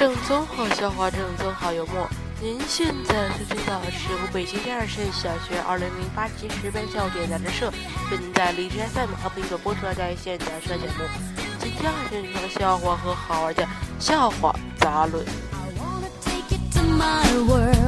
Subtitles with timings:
[0.00, 2.08] 正宗好笑话，正宗好幽默。
[2.40, 7.70] 您现在收听到的是由北京第二实验小学二零零八级十班笑点杂志社
[8.10, 11.04] 为您在荔枝 FM 和苹果播出的在线杂志节目。
[11.58, 15.22] 今天要分享的笑话和好玩的笑话杂论。
[15.22, 17.79] I wanna take it to my world.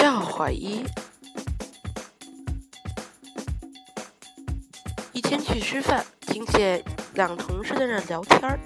[0.00, 0.82] 笑话一，
[5.12, 6.82] 一天去吃饭，听见
[7.12, 8.58] 两同事在那聊天。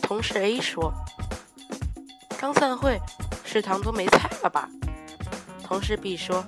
[0.00, 0.90] 同事 A 说
[2.40, 2.98] ：“刚散会，
[3.44, 4.66] 食堂都没菜了吧？”
[5.62, 6.42] 同事 B 说：“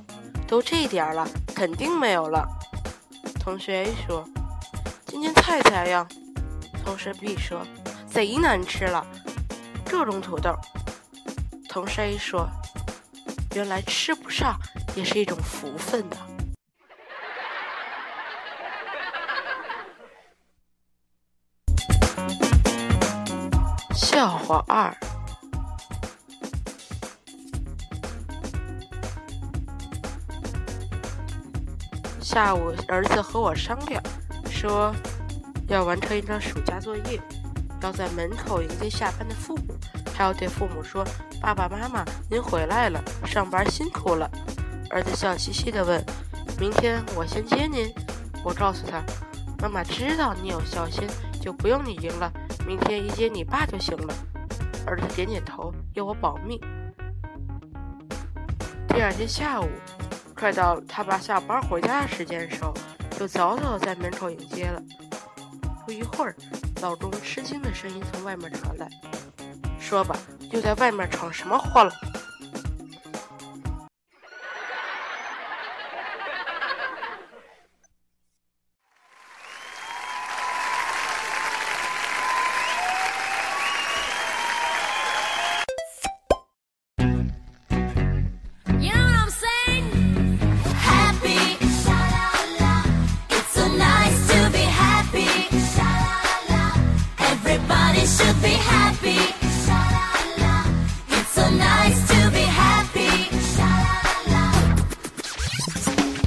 [0.48, 2.48] 都这点了，肯定没有了。”
[3.38, 4.26] 同事 A 说
[5.04, 6.08] ：“今天菜咋样？”
[6.82, 7.60] 同事 B 说
[8.10, 9.06] ：“贼难吃了，
[9.84, 10.56] 这种土豆。”
[11.68, 12.48] 同事 A 说。
[13.54, 14.58] 原来吃不上
[14.96, 16.16] 也是一种福分的。
[23.94, 24.92] 笑话二：
[32.20, 34.02] 下午，儿子和我商量，
[34.50, 34.92] 说
[35.68, 37.20] 要完成一张暑假作业，
[37.82, 39.74] 要在门口迎接下班的父母。
[40.14, 41.04] 还要对父母说
[41.42, 44.30] ：“爸爸妈妈，您回来了，上班辛苦了。”
[44.90, 46.02] 儿子笑嘻嘻地问
[46.58, 47.92] ：“明天我先接您？”
[48.44, 49.02] 我告诉他
[49.60, 51.08] ：“妈妈知道你有孝心，
[51.40, 52.32] 就不用你赢了，
[52.64, 54.14] 明天一接你爸就行了。”
[54.86, 56.60] 儿子点点头，要我保密。
[58.86, 59.68] 第二天下午，
[60.36, 62.72] 快到他爸下班回家的时间的时候，
[63.18, 64.80] 就早早在门口迎接了。
[65.84, 66.36] 不一会儿，
[66.82, 68.88] 老公吃惊的声音从外面传来。
[69.94, 70.18] 说吧，
[70.50, 71.92] 又在外面闯什么祸了？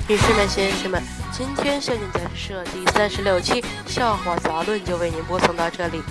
[0.09, 1.03] 女士们、先生们，
[1.33, 6.01] 今天笑点杂志社第三十六期笑话杂论就为您播送到这里，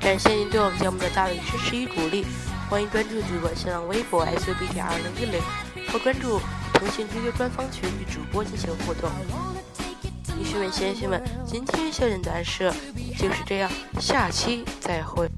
[0.00, 2.26] 感谢您对我们节目的大力支持与鼓励，
[2.68, 5.40] 欢迎关注主播新浪微博 SUBT 二零一零，
[5.92, 6.40] 或关注
[6.72, 9.08] 腾讯 QQ 官方群与主播进行互动。
[10.36, 12.74] 女士们、先生们，今天笑点杂志社
[13.16, 13.70] 就是这样，
[14.00, 15.30] 下期再会。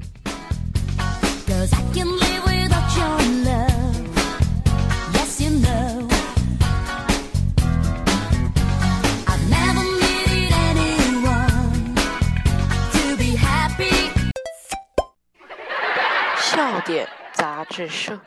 [16.57, 18.19] 笑点杂志社。